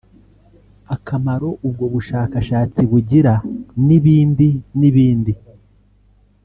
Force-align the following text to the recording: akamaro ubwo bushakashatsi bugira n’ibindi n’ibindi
akamaro 0.95 1.49
ubwo 1.67 1.85
bushakashatsi 1.93 2.81
bugira 2.91 3.33
n’ibindi 3.85 4.49
n’ibindi 4.79 5.33